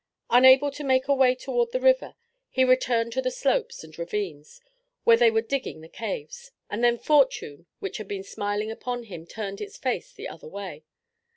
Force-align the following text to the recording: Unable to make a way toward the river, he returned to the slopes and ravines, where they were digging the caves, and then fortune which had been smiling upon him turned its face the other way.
Unable 0.31 0.71
to 0.71 0.83
make 0.83 1.07
a 1.07 1.13
way 1.13 1.35
toward 1.35 1.71
the 1.71 1.79
river, 1.79 2.15
he 2.49 2.63
returned 2.63 3.13
to 3.13 3.21
the 3.21 3.29
slopes 3.29 3.83
and 3.83 3.95
ravines, 3.99 4.59
where 5.03 5.15
they 5.15 5.29
were 5.29 5.41
digging 5.43 5.81
the 5.81 5.87
caves, 5.89 6.49
and 6.71 6.83
then 6.83 6.97
fortune 6.97 7.67
which 7.77 7.97
had 7.97 8.07
been 8.07 8.23
smiling 8.23 8.71
upon 8.71 9.03
him 9.03 9.27
turned 9.27 9.61
its 9.61 9.77
face 9.77 10.11
the 10.11 10.27
other 10.27 10.47
way. 10.47 10.83